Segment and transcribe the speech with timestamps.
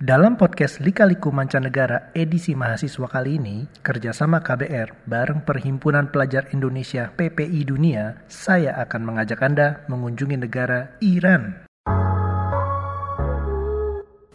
[0.00, 7.68] Dalam podcast Lika-Liku Mancanegara edisi mahasiswa kali ini, kerjasama KBR bareng Perhimpunan Pelajar Indonesia PPI
[7.68, 11.68] Dunia, saya akan mengajak Anda mengunjungi negara Iran.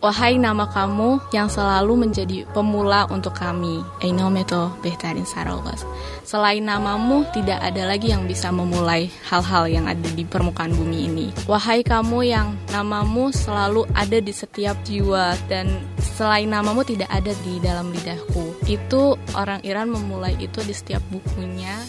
[0.05, 3.81] Wahai nama kamu yang selalu menjadi pemula untuk kami.
[4.05, 5.81] Einometo Behtarin Sarogas.
[6.21, 11.27] Selain namamu, tidak ada lagi yang bisa memulai hal-hal yang ada di permukaan bumi ini.
[11.49, 17.57] Wahai kamu yang namamu selalu ada di setiap jiwa dan selain namamu tidak ada di
[17.57, 18.61] dalam lidahku.
[18.69, 21.81] Itu orang Iran memulai itu di setiap bukunya.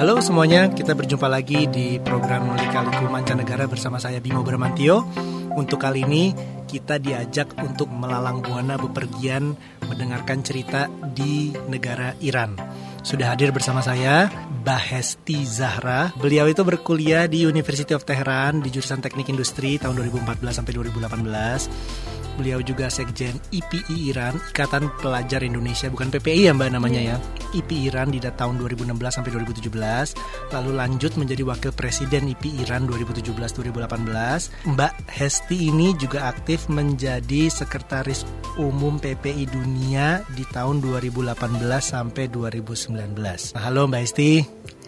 [0.00, 5.04] Halo semuanya, kita berjumpa lagi di program Lika-Liku Mancanegara bersama saya Bimo Bramantio.
[5.52, 6.32] Untuk kali ini
[6.64, 9.52] kita diajak untuk melalang buana bepergian
[9.84, 12.56] mendengarkan cerita di negara Iran.
[13.02, 14.30] Sudah hadir bersama saya
[14.62, 16.14] Bahesti Zahra.
[16.16, 22.11] Beliau itu berkuliah di University of Tehran di jurusan Teknik Industri tahun 2014 sampai 2018
[22.40, 27.16] Beliau juga sekjen IPI Iran, Ikatan Pelajar Indonesia, bukan PPI ya Mbak namanya ya.
[27.52, 30.16] IPI Iran di tahun 2016 sampai 2017,
[30.56, 34.72] lalu lanjut menjadi wakil presiden IPI Iran 2017-2018.
[34.72, 38.24] Mbak Hesti ini juga aktif menjadi sekretaris
[38.56, 41.36] umum PPI Dunia di tahun 2018
[41.80, 43.56] sampai 2019.
[43.56, 44.32] Nah, halo Mbak Hesti.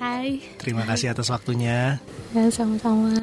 [0.00, 0.40] Hai.
[0.56, 2.00] Terima kasih atas waktunya.
[2.32, 3.14] Ya, sama-sama.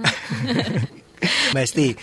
[1.51, 1.97] Mbak Hesti,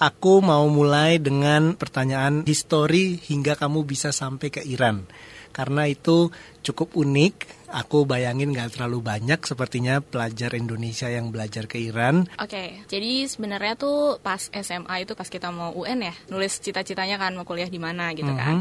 [0.00, 5.04] Aku mau mulai dengan pertanyaan histori hingga kamu bisa sampai ke Iran.
[5.52, 6.32] Karena itu
[6.64, 7.68] cukup unik.
[7.68, 12.24] Aku bayangin gak terlalu banyak sepertinya pelajar Indonesia yang belajar ke Iran.
[12.40, 17.20] Oke, okay, jadi sebenarnya tuh pas SMA itu pas kita mau UN ya, nulis cita-citanya
[17.20, 18.40] kan mau kuliah di mana gitu mm -hmm.
[18.40, 18.56] kan.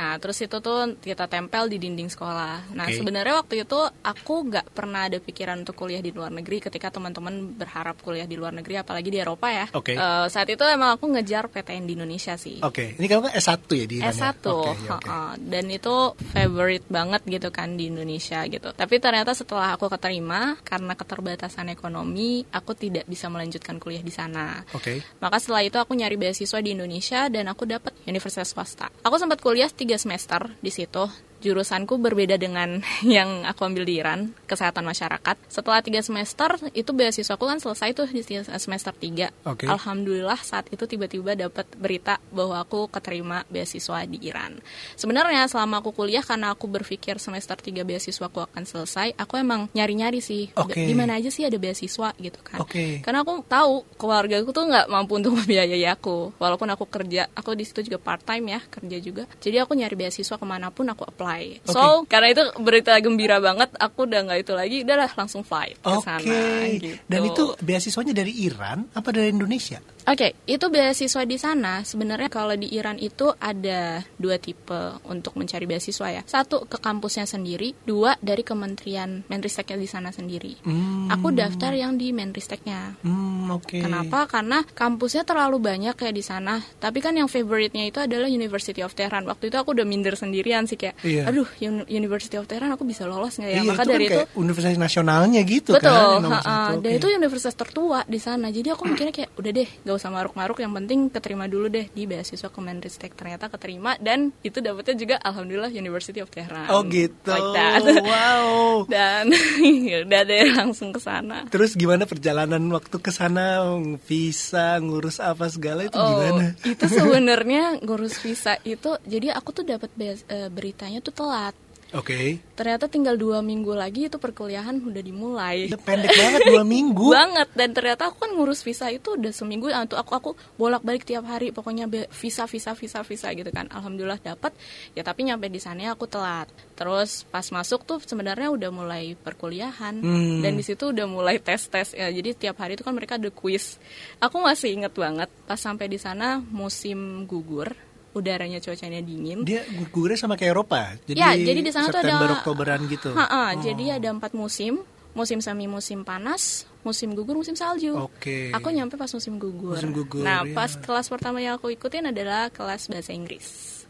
[0.00, 2.72] Nah, terus itu tuh kita tempel di dinding sekolah.
[2.72, 2.96] Nah, okay.
[2.96, 7.52] sebenarnya waktu itu aku nggak pernah ada pikiran untuk kuliah di luar negeri ketika teman-teman
[7.52, 9.68] berharap kuliah di luar negeri, apalagi di Eropa ya.
[9.68, 10.00] Okay.
[10.00, 12.64] Uh, saat itu emang aku ngejar PTN di Indonesia sih.
[12.64, 12.96] Oke, okay.
[12.96, 14.32] ini kamu kan S1 ya di Iran S1, ya?
[14.32, 15.10] okay, ya, okay.
[15.12, 15.96] Uh, dan itu
[16.32, 18.72] favorite banget gitu kan di Indonesia gitu.
[18.72, 24.64] Tapi ternyata setelah aku keterima, karena keterbatasan ekonomi, aku tidak bisa melanjutkan kuliah di sana.
[24.72, 24.96] Oke.
[24.96, 25.20] Okay.
[25.20, 28.88] Maka setelah itu aku nyari beasiswa di Indonesia dan aku dapat universitas swasta.
[29.04, 34.36] Aku sempat kuliah tiga semester di situ jurusanku berbeda dengan yang aku ambil di Iran,
[34.44, 35.36] kesehatan masyarakat.
[35.48, 39.32] Setelah tiga semester, itu beasiswaku kan selesai tuh di semester tiga.
[39.42, 39.66] Okay.
[39.66, 44.60] Alhamdulillah saat itu tiba-tiba dapat berita bahwa aku keterima beasiswa di Iran.
[44.94, 50.20] Sebenarnya selama aku kuliah karena aku berpikir semester tiga beasiswaku akan selesai, aku emang nyari-nyari
[50.20, 50.84] sih okay.
[50.86, 52.60] di mana aja sih ada beasiswa gitu kan.
[52.62, 53.00] Okay.
[53.00, 57.56] Karena aku tahu keluarga aku tuh nggak mampu untuk membiayai aku, walaupun aku kerja, aku
[57.56, 59.24] di situ juga part time ya kerja juga.
[59.40, 61.42] Jadi aku nyari beasiswa ke mana pun aku apply fly.
[61.62, 61.72] Okay.
[61.72, 65.94] So karena itu berita gembira banget, aku udah nggak itu lagi, udah langsung fly ke
[66.02, 66.18] sana.
[66.20, 66.66] Okay.
[66.82, 66.96] Gitu.
[67.06, 69.78] Dan itu beasiswanya dari Iran apa dari Indonesia?
[70.08, 71.84] Oke, okay, itu beasiswa di sana.
[71.84, 76.22] Sebenarnya kalau di Iran itu ada dua tipe untuk mencari beasiswa ya.
[76.24, 80.60] Satu ke kampusnya sendiri, dua dari Kementerian Menristeknya di sana sendiri.
[80.64, 81.12] Hmm.
[81.12, 82.96] Aku daftar yang di Menristeknya.
[83.04, 83.82] Hmm, Okay.
[83.82, 84.30] Kenapa?
[84.30, 86.62] Karena kampusnya terlalu banyak kayak di sana.
[86.78, 89.26] Tapi kan yang favorite-nya itu adalah University of Tehran.
[89.26, 91.26] Waktu itu aku udah minder sendirian sih kayak, iya.
[91.26, 91.46] aduh,
[91.90, 93.58] University of Tehran aku bisa lolos nggak ya?
[93.60, 96.22] Iya, Maka itu dari kan itu universitas nasionalnya gitu betul, kan.
[96.22, 96.30] Betul.
[96.30, 96.76] Okay.
[96.82, 98.46] Dan itu universitas tertua di sana.
[98.54, 102.06] Jadi aku mikirnya kayak udah deh, gak usah maruk-maruk yang penting keterima dulu deh di
[102.06, 103.18] beasiswa Kemenristek.
[103.18, 106.70] Ternyata keterima dan itu dapetnya juga alhamdulillah University of Tehran.
[106.70, 107.26] Oh gitu.
[107.26, 107.82] Like that.
[108.06, 108.46] wow.
[108.94, 109.34] Dan
[109.90, 111.50] ya udah deh langsung ke sana.
[111.50, 113.62] Terus gimana perjalanan waktu ke sana?
[114.06, 116.54] Visa ngurus apa segala itu oh, gimana?
[116.64, 121.54] itu sebenarnya ngurus visa itu jadi aku tuh dapat uh, beritanya tuh telat
[121.90, 122.14] Oke.
[122.14, 122.26] Okay.
[122.54, 125.66] Ternyata tinggal dua minggu lagi itu perkuliahan udah dimulai.
[125.66, 127.10] Ya, pendek banget dua minggu.
[127.18, 131.02] banget dan ternyata aku kan ngurus visa itu udah seminggu untuk aku aku bolak balik
[131.02, 133.66] tiap hari pokoknya visa visa visa visa gitu kan.
[133.74, 134.54] Alhamdulillah dapat.
[134.94, 136.46] Ya tapi nyampe di sana aku telat.
[136.78, 140.46] Terus pas masuk tuh sebenarnya udah mulai perkuliahan hmm.
[140.46, 142.06] dan di situ udah mulai tes tes ya.
[142.06, 143.82] Jadi tiap hari itu kan mereka ada quiz.
[144.22, 149.46] Aku masih inget banget pas sampai di sana musim gugur udaranya cuacanya dingin.
[149.46, 150.98] Dia gugurnya sama kayak Eropa.
[151.06, 153.14] Jadi ya, jadi di sana tuh ada Oktoberan gitu.
[153.14, 153.62] Ha -ha, oh.
[153.62, 154.82] Jadi ada empat musim.
[155.10, 157.98] Musim semi, musim panas, musim gugur, musim salju.
[157.98, 158.22] Oke.
[158.22, 158.44] Okay.
[158.54, 159.74] Aku nyampe pas musim gugur.
[159.74, 160.22] Musim gugur.
[160.22, 160.54] Nah, ya.
[160.54, 163.82] pas kelas pertama yang aku ikutin adalah kelas bahasa Inggris.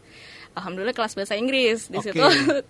[0.57, 2.09] Alhamdulillah kelas bahasa Inggris di okay.
[2.09, 2.25] situ.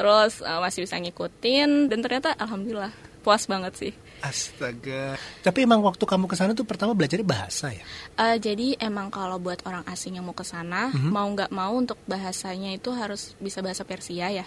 [0.00, 2.88] Terus uh, masih bisa ngikutin dan ternyata alhamdulillah
[3.20, 5.16] puas banget sih Astaga.
[5.40, 7.82] Tapi emang waktu kamu ke sana tuh pertama belajarnya bahasa ya?
[8.20, 11.10] Uh, jadi emang kalau buat orang asing yang mau ke sana, mm-hmm.
[11.10, 14.46] mau nggak mau untuk bahasanya itu harus bisa bahasa Persia ya.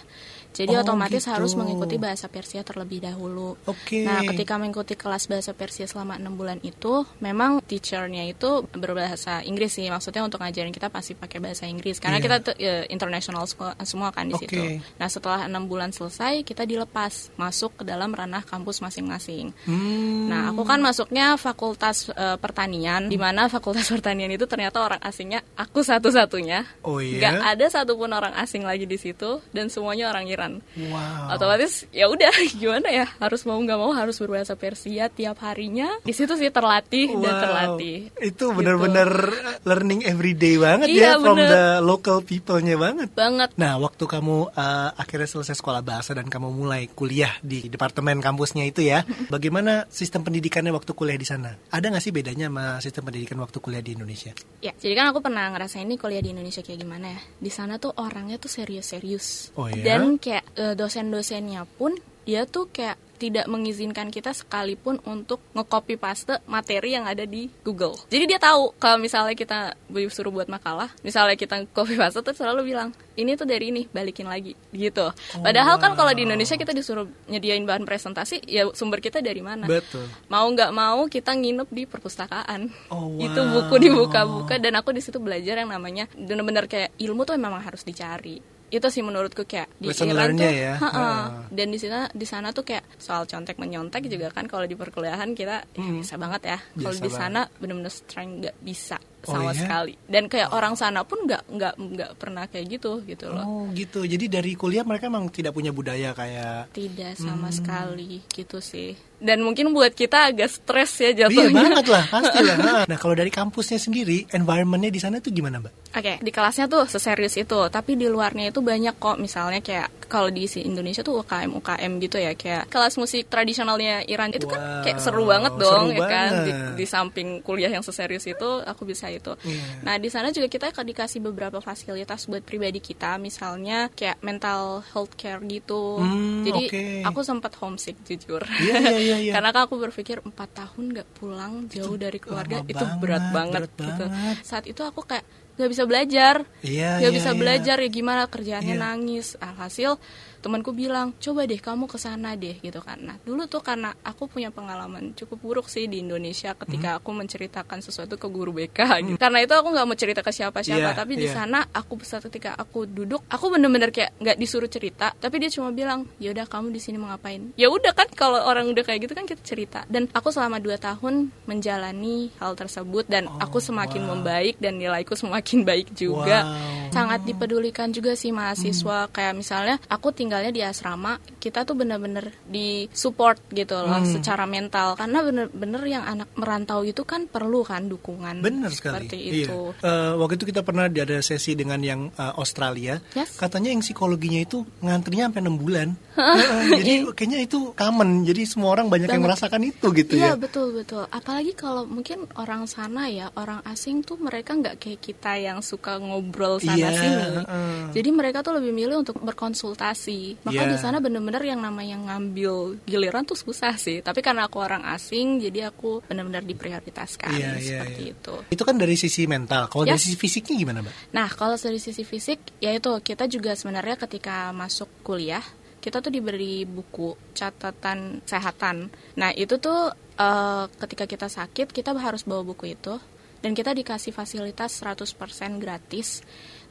[0.54, 1.34] Jadi oh, otomatis gitu.
[1.34, 3.58] harus mengikuti bahasa Persia terlebih dahulu.
[3.66, 4.06] Oke.
[4.06, 4.06] Okay.
[4.06, 9.74] Nah, ketika mengikuti kelas bahasa Persia selama enam bulan itu, memang teachernya itu berbahasa Inggris
[9.74, 9.90] sih.
[9.90, 12.24] Maksudnya untuk ngajarin kita pasti pakai bahasa Inggris karena yeah.
[12.24, 13.50] kita tuh uh, international
[13.82, 14.46] semua kan di okay.
[14.46, 14.62] situ.
[15.02, 19.50] Nah, setelah enam bulan selesai, kita dilepas masuk ke dalam ranah kampus masing-masing.
[19.64, 20.28] Hmm.
[20.28, 25.40] Nah, aku kan masuknya fakultas uh, pertanian, di mana fakultas pertanian itu ternyata orang asingnya
[25.56, 26.64] aku satu-satunya.
[26.84, 27.20] Oh iya.
[27.20, 30.52] Gak ada satupun orang asing lagi di situ dan semuanya orang Iran.
[30.76, 31.36] Wow.
[31.36, 35.88] Otomatis ya udah gimana ya harus mau nggak mau harus berbahasa Persia tiap harinya.
[36.04, 37.22] Di situ sih terlatih wow.
[37.22, 37.96] dan terlatih.
[38.20, 39.68] Itu benar-benar gitu.
[39.68, 41.50] learning everyday banget iya, ya from bener.
[41.50, 43.08] the local people-nya banget.
[43.14, 43.50] Banget.
[43.54, 48.66] Nah, waktu kamu uh, akhirnya selesai sekolah bahasa dan kamu mulai kuliah di departemen kampusnya
[48.66, 51.54] itu ya, bagaimana Bagaimana sistem pendidikannya waktu kuliah di sana?
[51.70, 54.34] Ada nggak sih bedanya sama sistem pendidikan waktu kuliah di Indonesia?
[54.58, 57.22] Ya, jadi kan aku pernah ngerasain ini kuliah di Indonesia kayak gimana ya.
[57.38, 59.54] Di sana tuh orangnya tuh serius-serius.
[59.54, 59.94] Oh, iya?
[59.94, 66.42] Dan kayak uh, dosen-dosennya pun dia tuh kayak tidak mengizinkan kita sekalipun untuk nge-copy paste
[66.44, 67.96] materi yang ada di Google.
[68.10, 72.74] Jadi dia tahu kalau misalnya kita disuruh buat makalah, misalnya kita copy paste tuh selalu
[72.74, 75.08] bilang, ini tuh dari ini, balikin lagi gitu.
[75.08, 79.40] Oh, Padahal kan kalau di Indonesia kita disuruh nyediain bahan presentasi, ya sumber kita dari
[79.40, 79.64] mana?
[79.70, 80.04] Betul.
[80.28, 82.68] Mau nggak mau kita nginep di perpustakaan.
[82.90, 83.24] Oh, wow.
[83.30, 87.62] Itu buku dibuka-buka dan aku di situ belajar yang namanya benar-benar kayak ilmu tuh memang
[87.62, 90.74] harus dicari itu sih menurutku kayak di Lesson Iran tuh ya.
[90.82, 91.08] ha -ha.
[91.54, 95.32] dan di sana di sana tuh kayak soal contek menyontek juga kan kalau di perkuliahan
[95.38, 95.80] kita hmm.
[95.80, 99.60] ya, bisa banget ya kalau di sana benar-benar strength nggak bisa sama oh, iya?
[99.64, 100.56] sekali dan kayak oh.
[100.60, 104.52] orang sana pun nggak nggak nggak pernah kayak gitu gitu loh oh gitu jadi dari
[104.52, 107.56] kuliah mereka emang tidak punya budaya kayak tidak sama hmm.
[107.56, 108.92] sekali gitu sih
[109.22, 111.48] dan mungkin buat kita agak stres ya jatuhnya.
[111.48, 112.56] Iya banget lah, pasti lah.
[112.84, 115.72] Nah kalau dari kampusnya sendiri, environmentnya di sana tuh gimana mbak?
[115.94, 119.14] Oke, okay, di kelasnya tuh seserius itu, tapi di luarnya itu banyak kok.
[119.22, 124.34] Misalnya kayak kalau di Indonesia tuh UKM UKM gitu ya, kayak kelas musik tradisionalnya Iran
[124.34, 126.30] itu wow, kan kayak seru banget dong, seru ya kan.
[126.42, 126.52] Di,
[126.82, 129.38] di samping kuliah yang seserius itu, aku bisa itu.
[129.46, 129.86] Yeah.
[129.86, 134.82] Nah di sana juga kita akan dikasih beberapa fasilitas buat pribadi kita, misalnya kayak mental
[134.90, 136.02] health care gitu.
[136.02, 136.92] Hmm, Jadi okay.
[137.06, 138.42] aku sempat homesick jujur.
[138.58, 139.32] Yeah, yeah, yeah iya.
[139.36, 143.24] Karena kan aku berpikir empat tahun nggak pulang jauh itu dari keluarga itu banget, berat
[143.30, 144.04] banget berat gitu.
[144.08, 144.36] Banget.
[144.40, 145.24] Saat itu aku kayak
[145.54, 146.34] nggak bisa belajar,
[146.66, 147.38] iya, nggak iya, bisa iya.
[147.38, 148.82] belajar ya gimana kerjaannya iya.
[148.82, 149.38] nangis.
[149.38, 150.00] Alhasil
[150.44, 154.28] temanku bilang coba deh kamu ke sana deh gitu kan nah dulu tuh karena aku
[154.28, 156.98] punya pengalaman cukup buruk sih di Indonesia ketika hmm.
[157.00, 159.16] aku menceritakan sesuatu ke guru BK gitu.
[159.16, 161.40] karena itu aku nggak mau cerita ke siapa-siapa yeah, tapi di yeah.
[161.40, 165.72] sana aku saat ketika aku duduk aku bener-bener kayak nggak disuruh cerita tapi dia cuma
[165.72, 169.08] bilang ya udah kamu di sini mau ngapain ya udah kan kalau orang udah kayak
[169.08, 173.64] gitu kan kita cerita dan aku selama dua tahun menjalani hal tersebut dan oh, aku
[173.64, 174.08] semakin wow.
[174.12, 176.83] membaik dan nilaiku semakin baik juga wow.
[176.94, 179.06] Sangat dipedulikan juga sih mahasiswa.
[179.06, 179.12] Hmm.
[179.14, 184.18] kayak misalnya aku tinggal tinggalnya di asrama kita tuh bener-bener di support gitu loh hmm.
[184.18, 184.98] secara mental.
[184.98, 189.06] Karena bener-bener yang anak merantau itu kan perlu kan dukungan bener sekali.
[189.06, 189.46] seperti iya.
[189.46, 192.98] itu uh, waktu itu kita pernah ada sesi dengan yang uh, Australia.
[193.14, 193.38] Yes.
[193.38, 195.88] katanya yang psikologinya itu ngantrinya sampai enam bulan.
[196.24, 198.22] Uh, jadi kayaknya itu common.
[198.26, 199.18] Jadi semua orang banyak Banget.
[199.18, 200.40] yang merasakan itu gitu iya, ya.
[200.40, 201.04] betul betul.
[201.10, 205.98] Apalagi kalau mungkin orang sana ya orang asing tuh mereka nggak kayak kita yang suka
[205.98, 207.88] ngobrol sana iya, sini uh.
[207.94, 210.72] jadi mereka tuh lebih milih untuk berkonsultasi maka yeah.
[210.72, 215.40] di sana bener-bener yang namanya ngambil giliran tuh susah sih tapi karena aku orang asing
[215.40, 218.14] jadi aku bener-bener diprioritaskan yeah, yeah, seperti yeah.
[218.14, 219.96] itu itu kan dari sisi mental kalau yes.
[219.96, 223.96] dari sisi fisiknya gimana mbak nah kalau dari sisi fisik ya itu kita juga sebenarnya
[224.04, 225.42] ketika masuk kuliah
[225.84, 228.88] kita tuh diberi buku catatan kesehatan.
[229.20, 232.96] Nah itu tuh uh, ketika kita sakit kita harus bawa buku itu
[233.44, 235.12] dan kita dikasih fasilitas 100%
[235.60, 236.24] gratis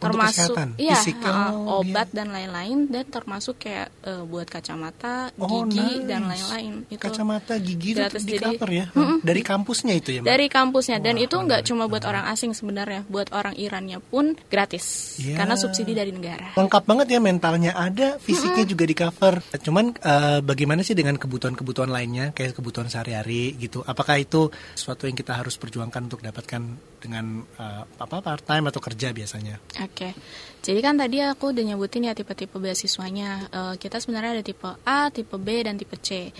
[0.04, 2.16] termasuk iya uh, obat iya.
[2.22, 6.08] dan lain-lain dan termasuk kayak uh, buat kacamata oh, gigi nice.
[6.08, 8.86] dan lain-lain itu kacamata gigi itu di cover ya?
[8.92, 10.28] Mm dari kampusnya itu ya Mbak?
[10.28, 14.36] dari kampusnya dan Wah, itu nggak cuma buat orang asing sebenarnya buat orang Irannya pun
[14.52, 15.40] gratis yeah.
[15.40, 16.52] karena subsidi dari negara.
[16.58, 19.36] Lengkap banget ya mentalnya ada fisiknya mm juga di cover.
[19.60, 23.84] Cuman uh, bagaimana sih dengan kebutuhan-kebutuhan lainnya kayak kebutuhan sehari-hari gitu?
[23.86, 26.62] Apakah itu sesuatu yang kita harus perjuangkan untuk dapatkan
[27.04, 30.16] dengan uh, apa part time atau kerja biasanya Oke,
[30.64, 33.52] jadi kan tadi aku udah nyebutin ya tipe-tipe beasiswanya.
[33.52, 36.32] Uh, kita sebenarnya ada tipe A, tipe B, dan tipe C.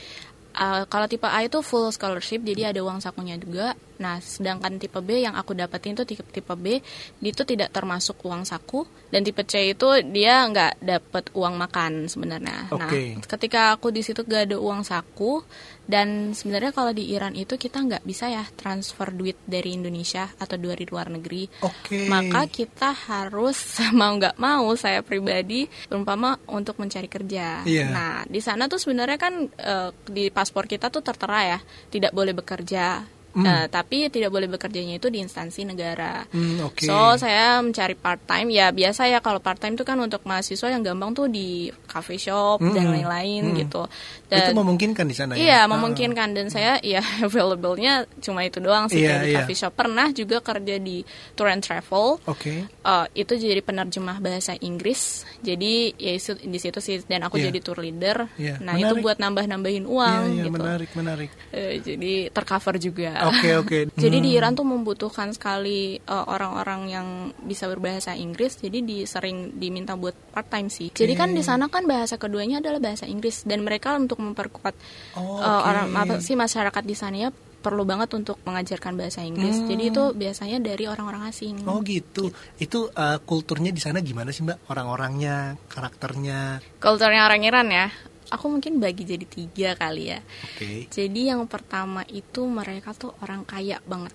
[0.54, 3.74] Uh, kalau tipe A itu full scholarship, jadi ada uang sakunya juga.
[3.98, 6.78] Nah, sedangkan tipe B yang aku dapetin tuh tipe, tipe B,
[7.26, 8.86] itu tidak termasuk uang saku.
[9.10, 12.70] Dan tipe C itu dia nggak dapet uang makan sebenarnya.
[12.70, 13.18] Okay.
[13.18, 15.42] Nah, ketika aku di situ gak ada uang saku,
[15.84, 20.56] dan sebenarnya kalau di Iran itu kita nggak bisa ya transfer duit dari Indonesia atau
[20.56, 21.44] dari luar negeri.
[21.60, 22.08] Okay.
[22.08, 23.60] Maka kita harus
[24.00, 27.68] mau nggak mau saya pribadi berumpama untuk mencari kerja.
[27.68, 27.92] Yeah.
[27.92, 32.36] Nah di sana tuh sebenarnya kan uh, di paspor kita tuh tertera ya tidak boleh
[32.36, 33.46] bekerja Mm.
[33.50, 36.22] Uh, tapi tidak boleh bekerjanya itu di instansi negara.
[36.30, 36.86] Mm, okay.
[36.86, 40.70] So saya mencari part time ya biasa ya kalau part time itu kan untuk mahasiswa
[40.70, 42.74] yang gampang tuh di cafe shop mm.
[42.78, 43.56] dan lain-lain mm.
[43.66, 43.90] gitu.
[44.30, 45.46] Dan, itu memungkinkan di sana iya, ya?
[45.50, 49.42] Iya memungkinkan dan saya ya available-nya cuma itu doang sih yeah, di yeah.
[49.42, 49.74] coffee shop.
[49.74, 51.02] Pernah juga kerja di
[51.34, 52.22] tour and travel.
[52.30, 52.38] Oke.
[52.38, 52.58] Okay.
[52.86, 55.26] Uh, itu jadi penerjemah bahasa Inggris.
[55.42, 57.50] Jadi ya di situ sih dan aku yeah.
[57.50, 58.30] jadi tour leader.
[58.38, 58.62] Yeah.
[58.62, 58.94] Nah menarik.
[58.94, 60.62] itu buat nambah-nambahin uang yeah, yeah, gitu.
[60.62, 61.30] Menarik menarik.
[61.50, 63.23] Uh, jadi tercover juga.
[63.30, 63.68] Oke okay, oke.
[63.68, 63.82] Okay.
[63.96, 64.40] jadi di hmm.
[64.40, 67.08] Iran tuh membutuhkan sekali eh, orang-orang yang
[67.44, 68.60] bisa berbahasa Inggris.
[68.60, 70.92] Jadi di sering diminta buat part time sih.
[70.92, 74.76] Jadi kan di sana kan bahasa keduanya adalah bahasa Inggris dan mereka untuk memperkuat
[75.20, 75.48] oh, okay.
[75.48, 77.30] uh, orang apa sih masyarakat di sana ya
[77.64, 79.64] perlu banget untuk mengajarkan bahasa Inggris.
[79.64, 79.72] Hmm.
[79.72, 81.64] Jadi itu biasanya dari orang-orang asing.
[81.64, 82.28] Oh gitu.
[82.60, 84.68] Itu uh, kulturnya di sana gimana sih Mbak?
[84.68, 86.60] Orang-orangnya, karakternya?
[86.84, 87.88] Kulturnya orang Iran ya
[88.34, 90.20] aku mungkin bagi jadi tiga kali ya.
[90.20, 90.58] Oke.
[90.58, 90.78] Okay.
[90.90, 94.14] Jadi yang pertama itu mereka tuh orang kaya banget.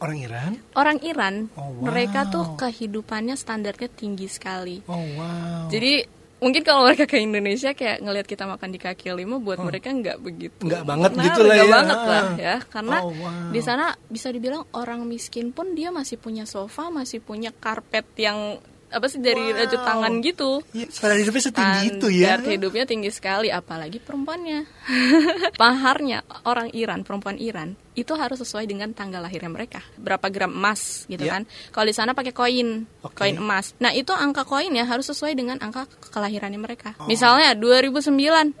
[0.00, 0.52] Orang Iran?
[0.76, 1.34] Orang Iran.
[1.56, 1.92] Oh, wow.
[1.92, 4.80] Mereka tuh kehidupannya standarnya tinggi sekali.
[4.88, 5.68] Oh wow.
[5.68, 9.68] Jadi mungkin kalau mereka ke Indonesia kayak ngelihat kita makan di kaki lima buat oh.
[9.68, 13.52] mereka nggak begitu nggak banget nah, gitu lah ya banget lah ya karena oh, wow.
[13.52, 18.56] di sana bisa dibilang orang miskin pun dia masih punya sofa masih punya karpet yang
[18.90, 19.56] apa sih dari wow.
[19.62, 20.50] rajut tangan gitu.
[20.74, 22.26] Ya, standar hidupnya setinggi itu ya.
[22.36, 24.66] Standar hidupnya tinggi sekali, apalagi perempuannya.
[25.62, 29.82] Paharnya orang Iran, perempuan Iran itu harus sesuai dengan tanggal lahirnya mereka.
[29.98, 31.38] Berapa gram emas gitu yeah.
[31.38, 31.42] kan.
[31.70, 33.30] Kalau di sana pakai koin, okay.
[33.30, 33.76] koin emas.
[33.78, 36.96] Nah, itu angka koinnya harus sesuai dengan angka kelahirannya mereka.
[36.98, 37.06] Oh.
[37.06, 38.10] Misalnya 2009.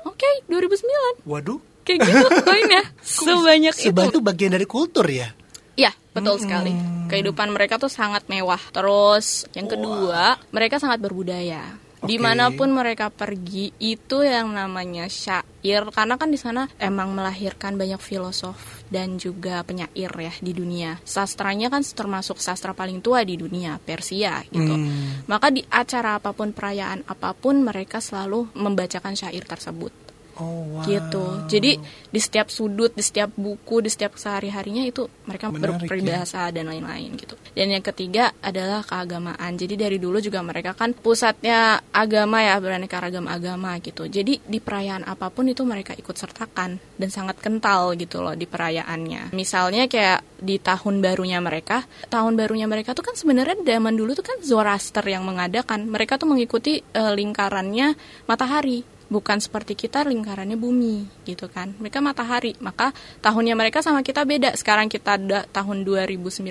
[0.06, 1.26] Oke, okay, 2009.
[1.26, 1.58] Waduh.
[1.82, 2.82] Kayak gitu koinnya.
[3.02, 3.88] Sebanyak itu.
[3.90, 5.32] Sebanyak itu bagian dari kultur ya?
[5.78, 6.44] Iya, betul hmm.
[6.44, 6.72] sekali.
[7.10, 8.60] Kehidupan mereka tuh sangat mewah.
[8.70, 10.50] Terus yang kedua, wow.
[10.54, 11.78] mereka sangat berbudaya.
[12.00, 12.16] Okay.
[12.16, 17.76] Di mana pun mereka pergi itu yang namanya syair karena kan di sana emang melahirkan
[17.76, 20.96] banyak filosof dan juga penyair ya di dunia.
[21.04, 24.80] Sastranya kan termasuk sastra paling tua di dunia Persia gitu.
[24.80, 25.28] Hmm.
[25.28, 30.09] Maka di acara apa pun perayaan apa pun mereka selalu membacakan syair tersebut.
[30.40, 30.84] Oh, wow.
[30.88, 31.24] gitu.
[31.46, 31.76] Jadi
[32.10, 36.54] di setiap sudut, di setiap buku, di setiap sehari-harinya itu mereka berperibahasa ya?
[36.56, 37.36] dan lain-lain gitu.
[37.52, 39.54] Dan yang ketiga adalah keagamaan.
[39.60, 44.08] Jadi dari dulu juga mereka kan pusatnya agama ya, beraneka ragam agama gitu.
[44.08, 48.48] Jadi di perayaan apa pun itu mereka ikut sertakan dan sangat kental gitu loh di
[48.48, 49.36] perayaannya.
[49.36, 54.24] Misalnya kayak di tahun barunya mereka, tahun barunya mereka tuh kan sebenarnya zaman dulu tuh
[54.24, 55.84] kan Zoroaster yang mengadakan.
[55.84, 57.92] Mereka tuh mengikuti uh, lingkarannya
[58.24, 61.74] matahari bukan seperti kita lingkarannya bumi gitu kan.
[61.82, 64.54] Mereka matahari maka tahunnya mereka sama kita beda.
[64.54, 66.46] Sekarang kita ada tahun 2019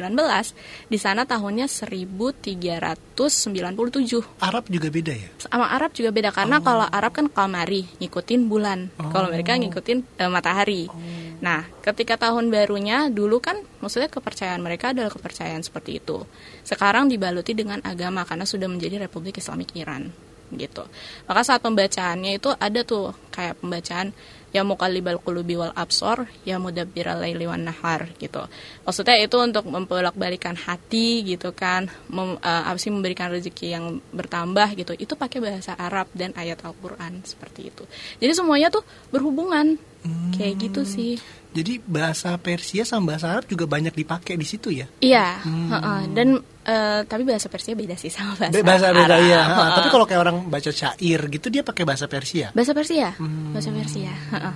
[0.91, 3.15] di sana tahunnya 1397
[4.43, 5.31] Arab juga beda ya?
[5.39, 6.63] Sama Arab juga beda karena oh.
[6.67, 8.91] kalau Arab kan kamari ngikutin bulan.
[8.99, 9.07] Oh.
[9.15, 10.91] kalau mereka ngikutin uh, matahari.
[10.91, 10.99] Oh.
[11.39, 16.27] nah ketika tahun barunya dulu kan maksudnya kepercayaan mereka adalah kepercayaan seperti itu.
[16.67, 20.11] Sekarang dibaluti dengan agama karena sudah menjadi Republik Islamik Iran
[20.55, 20.83] gitu.
[21.29, 24.13] Maka saat pembacaannya itu ada tuh kayak pembacaan
[24.49, 28.41] ya muqallibal qulubi wal absor ya mudabbiral laili wan nahar gitu.
[28.85, 34.73] Maksudnya itu untuk membolak-balikan hati gitu kan, mem, uh, apa sih memberikan rezeki yang bertambah
[34.73, 34.97] gitu.
[34.97, 37.83] Itu pakai bahasa Arab dan ayat Al-Qur'an seperti itu.
[38.17, 38.81] Jadi semuanya tuh
[39.13, 39.77] berhubungan.
[39.99, 40.31] Hmm.
[40.31, 41.19] Kayak gitu sih.
[41.51, 44.87] Jadi bahasa Persia sama bahasa Arab juga banyak dipakai di situ ya?
[45.03, 45.69] Iya, hmm.
[45.69, 46.01] uh -uh.
[46.15, 49.31] dan uh, tapi bahasa Persia beda sih sama bahasa bahasa beda Arab.
[49.33, 49.41] ya.
[49.41, 49.69] Uh -uh.
[49.81, 52.53] Tapi kalau kayak orang baca syair gitu dia pakai bahasa Persia?
[52.53, 53.57] Bahasa Persia, hmm.
[53.57, 54.13] bahasa Persia.
[54.13, 54.55] Uh -uh.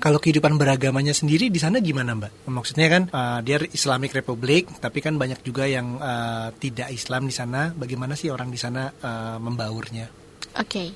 [0.00, 2.48] Kalau kehidupan beragamanya sendiri di sana gimana Mbak?
[2.48, 7.34] Maksudnya kan uh, dia Islamic Republic, tapi kan banyak juga yang uh, tidak Islam di
[7.36, 7.68] sana.
[7.76, 10.08] Bagaimana sih orang di sana uh, membaurnya?
[10.56, 10.64] Oke.
[10.64, 10.88] Okay.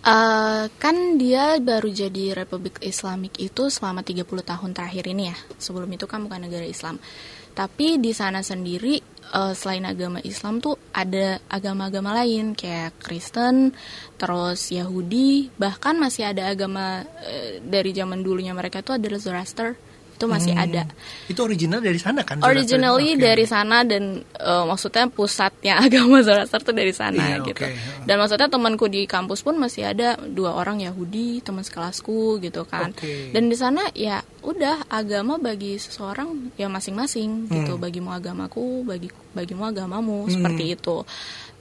[0.00, 5.36] Uh, kan dia baru jadi Republik Islamik itu selama 30 tahun terakhir ini ya.
[5.56, 7.00] Sebelum itu kan bukan negara Islam.
[7.56, 13.74] Tapi di sana sendiri uh, selain agama Islam tuh ada agama-agama lain kayak Kristen,
[14.18, 19.89] terus Yahudi, bahkan masih ada agama uh, dari zaman dulunya mereka tuh adalah Zoroaster
[20.20, 20.64] itu masih Hmm.
[20.68, 20.82] ada.
[21.24, 22.44] Itu original dari sana kan?
[22.44, 23.24] Originally Oke.
[23.24, 27.64] dari sana dan eh, maksudnya pusatnya agama Zoroaster tuh dari sana Iya, gitu.
[27.64, 27.72] oke.
[28.04, 32.92] Dan maksudnya temanku di kampus pun masih ada dua orang Yahudi teman sekelasku gitu kan.
[32.92, 33.32] Oke.
[33.32, 37.74] Dan di sana ya udah agama bagi seseorang ya masing-masing gitu.
[37.74, 37.80] Hmm.
[37.80, 41.00] Bagimu agamaku, bagi bagimu agamamu seperti itu.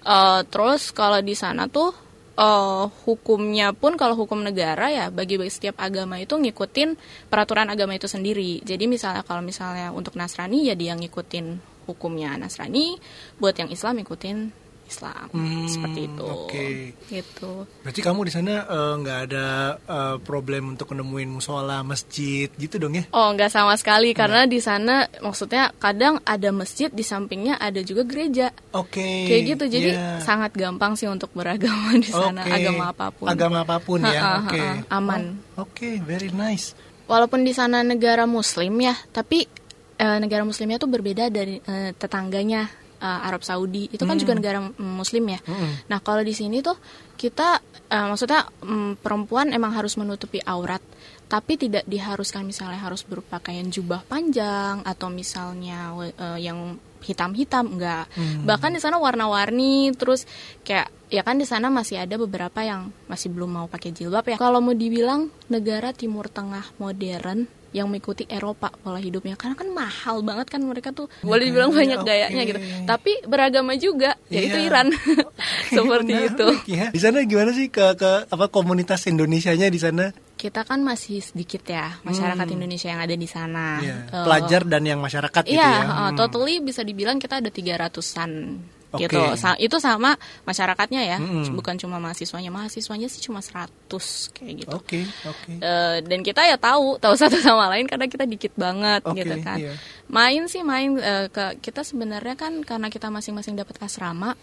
[0.02, 2.09] Eh, terus kalau di sana tuh
[2.40, 6.96] eh, hukumnya pun kalau hukum negara ya bagi bagi setiap agama itu ngikutin
[7.28, 8.64] peraturan agama itu sendiri.
[8.64, 12.96] Jadi misalnya kalau misalnya untuk Nasrani ya dia ngikutin hukumnya Nasrani,
[13.42, 16.26] buat yang Islam ngikutin Islam Hmm, seperti itu.
[16.26, 16.68] oke.
[17.08, 17.52] Gitu.
[17.86, 22.98] Berarti kamu di sana eh, nggak ada eh, problem untuk nemuin musola, masjid gitu dong
[22.98, 23.06] ya?
[23.14, 28.02] Oh, nggak sama sekali karena di sana maksudnya kadang ada masjid di sampingnya ada juga
[28.04, 28.50] gereja.
[28.74, 29.30] Oke.
[29.30, 29.64] Kayak gitu.
[29.70, 30.18] Jadi ya.
[30.20, 32.52] sangat gampang sih untuk beragama di sana, Oke.
[32.52, 33.26] agama apa pun.
[33.30, 34.42] Agama apa pun ya.
[34.44, 34.58] Oke.
[34.60, 35.38] ha-ha, aman.
[35.56, 36.74] Oh, Oke, very nice.
[37.06, 39.46] Walaupun di sana negara muslim ya, tapi
[40.00, 42.70] eh, negara muslimnya tuh berbeda dari eh, tetangganya
[43.00, 43.88] eh, Arab Saudi.
[43.90, 45.40] Itu kan juga negara mm, muslim ya.
[45.44, 45.90] Mm-mm.
[45.90, 46.76] Nah, kalau di sini tuh
[47.16, 50.84] kita eh, maksudnya mm, perempuan emang harus menutupi aurat,
[51.32, 58.12] tapi tidak diharuskan misalnya harus berpakaian jubah panjang atau misalnya eh, yang hitam-hitam enggak.
[58.44, 60.28] Bahkan di sana warna-warni terus
[60.68, 64.38] kayak ya kan di sana masih ada beberapa yang masih belum mau pakai jilbab ya.
[64.38, 70.22] Kalau mau dibilang negara Timur Tengah modern yang mengikuti Eropa pola hidupnya karena kan mahal
[70.22, 72.06] banget kan mereka tuh boleh dibilang banyak oke.
[72.06, 74.66] gayanya gitu tapi beragama juga yaitu Iya.
[74.66, 74.88] Iran
[75.70, 76.86] seperti Menarik itu ya.
[76.90, 80.10] Di sana gimana sih ke ke apa komunitas Indonesianya di sana?
[80.34, 83.84] kita kan masih sedikit ya masyarakat Indonesia yang ada di sana Hmm.
[83.84, 83.96] Iya.
[84.08, 85.84] Eh, Pelajar dan yang masyarakat gitu Iya, ya.
[85.84, 86.16] uh, Hmm.
[86.16, 88.32] totally bisa dibilang kita ada 300-an
[88.90, 89.06] Oke.
[89.06, 89.22] gitu.
[89.38, 91.54] Sa- itu sama masyarakatnya ya, Mm-mm.
[91.54, 92.50] bukan cuma mahasiswanya.
[92.50, 93.70] Mahasiswanya sih cuma 100
[94.34, 94.76] kayak gitu.
[94.76, 95.52] Oke, oke.
[95.62, 99.36] Eh, dan kita ya tahu, tahu satu sama lain karena kita dikit banget Oke, gitu
[99.46, 99.58] kan.
[99.62, 99.78] iya.
[100.10, 104.34] Main sih main eh, ke kita sebenarnya kan karena kita masing-masing dapat asrama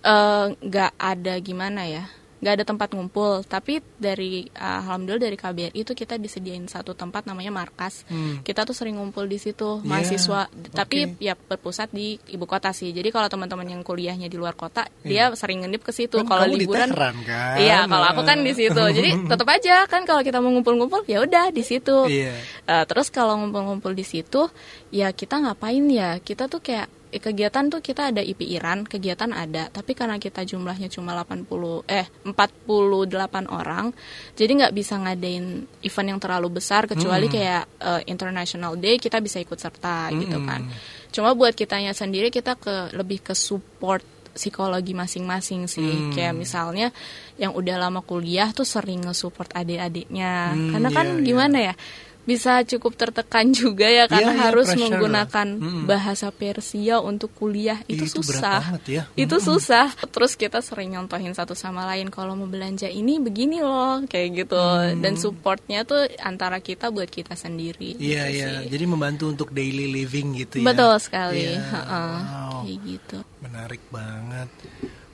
[0.00, 2.04] eh, nggak ada gimana ya
[2.40, 7.24] nggak ada tempat ngumpul tapi dari eh, alhamdulillah dari KBRI itu kita disediain satu tempat
[7.24, 8.40] namanya markas Hmm.
[8.40, 11.20] kita tuh sering ngumpul di situ Iya, mahasiswa tapi oke.
[11.20, 15.28] ya berpusat di ibu kota sih jadi kalau teman-teman yang kuliahnya di luar kota dia
[15.32, 17.12] sering ngendip ke situ Kan kalau liburan kan?
[17.56, 21.20] iya kalau aku kan di situ jadi tetap aja kan kalau kita mau ngumpul-ngumpul ya
[21.20, 22.32] udah di situ Iya.
[22.64, 24.48] Eh, terus kalau ngumpul-ngumpul di situ,
[24.88, 26.16] ya kita ngapain ya?
[26.18, 30.86] Kita tuh kayak kegiatan tuh kita ada IP Iran, kegiatan ada, tapi karena kita jumlahnya
[30.86, 33.90] cuma 80 eh 48 orang,
[34.38, 39.42] jadi nggak bisa ngadain event yang terlalu besar kecuali kayak eh, International Day kita bisa
[39.42, 40.62] ikut serta gitu kan.
[41.10, 46.14] Cuma buat kitanya sendiri kita ke lebih ke support psikologi masing-masing sih.
[46.14, 46.94] Kayak misalnya
[47.36, 50.54] yang udah lama kuliah tuh sering nge-support adik-adiknya.
[50.54, 51.24] Hmm, Karena kan iya, iya.
[51.26, 51.74] gimana ya?
[52.20, 55.48] Bisa cukup tertekan juga ya karena Iya, iya, harus pressure menggunakan.
[55.56, 55.84] Mm-mm.
[55.84, 58.76] bahasa Persia untuk kuliah itu, Itu susah.
[58.84, 59.08] ya.
[59.16, 59.90] Itu susah.
[60.08, 64.60] Terus kita sering nyontohin satu sama lain kalau mau belanja ini begini loh kayak gitu.
[65.00, 67.96] Dan supportnya tuh antara kita buat kita sendiri.
[67.96, 68.48] Iya, gitu iya.
[68.68, 70.66] Jadi membantu untuk daily living gitu ya.
[70.70, 71.56] Betul sekali.
[71.56, 72.14] Iya, Heeh.
[72.20, 72.62] wow.
[72.62, 73.18] Kayak gitu.
[73.40, 74.48] Menarik banget.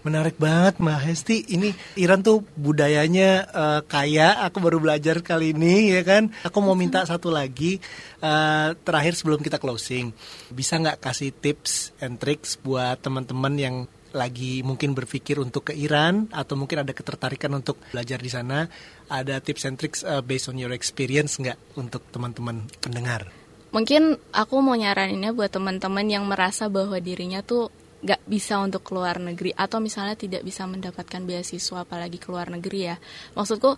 [0.06, 1.50] Menarik banget Mbak Hesti.
[1.50, 4.38] Ini Iran tuh budayanya eh, kaya.
[4.46, 6.30] Aku baru belajar kali ini ya kan.
[6.46, 7.82] Aku mau minta satu lagi
[8.22, 10.14] eh, terakhir sebelum kita closing.
[10.54, 13.76] Bisa nggak kasih tips and tricks buat teman-teman yang
[14.14, 18.70] lagi mungkin berpikir untuk ke Iran atau mungkin ada ketertarikan untuk belajar di sana.
[19.10, 23.26] Ada tips and tricks eh, based on your experience nggak untuk teman-teman pendengar?
[23.74, 29.16] Mungkin aku mau nyaraninnya buat teman-teman yang merasa bahwa dirinya tuh nggak bisa untuk keluar
[29.16, 32.96] negeri atau misalnya tidak bisa mendapatkan beasiswa apalagi keluar negeri ya.
[33.32, 33.76] Maksudku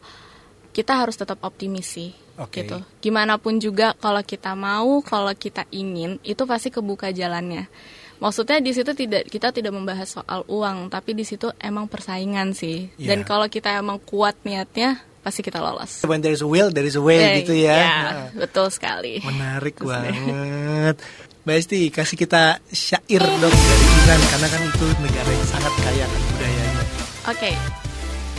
[0.70, 2.11] kita harus tetap optimis sih.
[2.38, 2.62] Oke.
[2.62, 2.78] Gitu.
[3.02, 7.66] Gimana pun juga kalau kita mau, kalau kita ingin, itu pasti kebuka jalannya.
[8.18, 12.90] Maksudnya di situ tidak kita tidak membahas soal uang, tapi di situ emang persaingan sih.
[12.94, 13.26] Dan Iya.
[13.26, 16.02] kalau kita emang kuat niatnya, pasti kita lolos.
[16.02, 17.74] When there is a will, there is a way Eh, gitu ya.
[17.74, 18.26] ya, Nah.
[18.38, 19.18] betul sekali.
[19.22, 20.98] Menarik banget.
[21.43, 26.04] Mbak Esti, kasih kita syair dong dari Iran karena kan itu negara yang sangat kaya
[26.08, 26.84] akan budayanya.
[27.23, 27.52] Oke,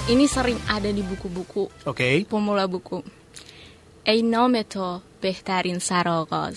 [0.08, 2.24] ini sering ada di buku-buku Oke.
[2.24, 3.04] pemula buku.
[4.04, 6.56] ای نام تو بهترین سرآغاز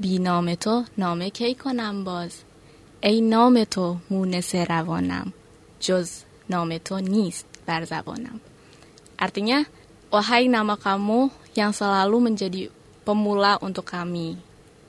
[0.00, 2.32] بی نام تو نامه کی کنم باز
[3.00, 5.32] ای نام تو مونس روانم
[5.80, 6.10] جز
[6.50, 8.40] نام تو نیست بر زبانم
[9.14, 9.62] Artinya,
[10.10, 12.62] wahai nama kamu yang selalu menjadi
[13.04, 14.34] pemula untuk kami.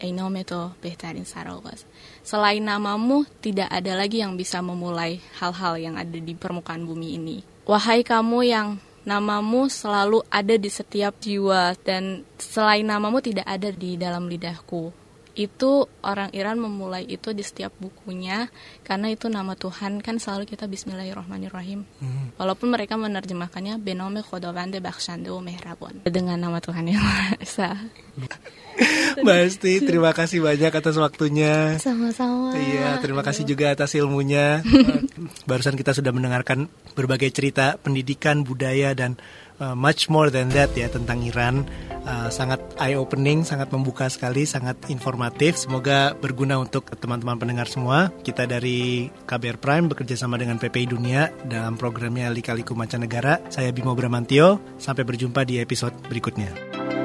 [0.00, 1.84] Ey nome to behtarin sarogos.
[2.24, 7.44] Selain namamu, tidak ada lagi yang bisa memulai hal-hal yang ada di permukaan bumi ini.
[7.68, 8.68] Wahai kamu yang
[9.04, 14.88] namamu selalu ada di setiap jiwa dan selain namamu tidak ada di dalam lidahku.
[15.40, 18.52] Itu orang Iran memulai itu di setiap bukunya
[18.84, 21.88] karena itu nama Tuhan kan selalu kita Bismillahirrahmanirrahim.
[21.96, 22.36] Hmm.
[22.36, 27.40] Walaupun mereka menerjemahkannya Benome Khodovande Bakhshande Mehrabon dengan nama Tuhan yang Maha.
[29.24, 31.80] Mbak Esti, terima kasih banyak atas waktunya.
[31.80, 32.52] Sama-sama.
[32.52, 34.60] Iya, terima kasih juga atas ilmunya.
[35.48, 39.16] Barusan kita sudah mendengarkan berbagai cerita pendidikan, budaya, dan
[39.60, 41.68] uh, much more than that ya tentang Iran.
[42.00, 45.60] Uh, sangat eye opening, sangat membuka sekali, sangat informatif.
[45.60, 48.08] Semoga berguna untuk teman-teman pendengar semua.
[48.24, 53.44] Kita dari KBR Prime bekerja sama dengan PPI Dunia dalam programnya Lika-Liku Mancanegara.
[53.52, 54.80] Saya Bimo Bramantio.
[54.80, 56.99] Sampai berjumpa di episode berikutnya.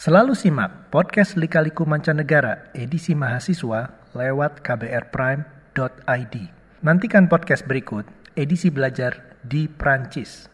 [0.00, 6.34] Selalu simak podcast Lika-Liku Mancanegara edisi mahasiswa lewat kbrprime.id.
[6.80, 10.48] Nantikan podcast berikut edisi belajar di Prancis.